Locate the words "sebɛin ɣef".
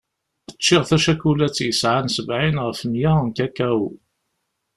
2.15-2.79